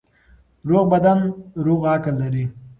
[0.69, 1.19] روغ بدن
[1.65, 2.45] روغ عقل لري.